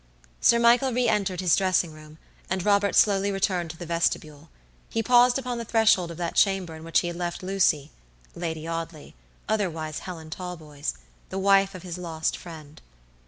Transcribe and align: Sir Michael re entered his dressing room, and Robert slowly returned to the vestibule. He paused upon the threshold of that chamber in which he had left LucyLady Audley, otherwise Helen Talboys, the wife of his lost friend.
Sir 0.39 0.57
Michael 0.57 0.91
re 0.91 1.07
entered 1.07 1.41
his 1.41 1.55
dressing 1.55 1.93
room, 1.93 2.17
and 2.49 2.65
Robert 2.65 2.95
slowly 2.95 3.29
returned 3.29 3.69
to 3.69 3.77
the 3.77 3.85
vestibule. 3.85 4.49
He 4.89 5.03
paused 5.03 5.37
upon 5.37 5.59
the 5.59 5.63
threshold 5.63 6.09
of 6.09 6.17
that 6.17 6.33
chamber 6.33 6.73
in 6.73 6.83
which 6.83 7.01
he 7.01 7.07
had 7.09 7.15
left 7.15 7.43
LucyLady 7.43 8.67
Audley, 8.67 9.13
otherwise 9.47 9.99
Helen 9.99 10.31
Talboys, 10.31 10.95
the 11.29 11.37
wife 11.37 11.75
of 11.75 11.83
his 11.83 11.99
lost 11.99 12.35
friend. 12.35 12.81